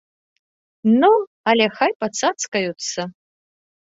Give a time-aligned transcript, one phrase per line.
[1.01, 1.09] Ну,
[1.51, 3.01] але хай пацацкаюцца!